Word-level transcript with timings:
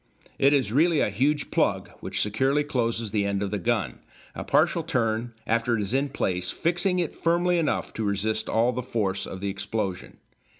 It 0.39 0.51
is 0.51 0.71
really 0.71 0.99
a 0.99 1.11
huge 1.11 1.51
plug 1.51 1.91
which 1.99 2.23
securely 2.23 2.63
closes 2.63 3.11
the 3.11 3.23
end 3.23 3.43
of 3.43 3.51
the 3.51 3.59
gun, 3.59 3.99
a 4.33 4.43
partial 4.43 4.81
turn 4.81 5.35
after 5.45 5.77
it 5.77 5.81
is 5.83 5.93
in 5.93 6.09
place 6.09 6.49
fixing 6.49 6.97
it 6.97 7.13
firmly 7.13 7.59
enough 7.59 7.93
to 7.93 8.03
resist 8.03 8.49
all 8.49 8.71
the 8.71 8.81
force 8.81 9.27
of 9.27 9.41
the 9.41 9.49
explosion. 9.49 10.17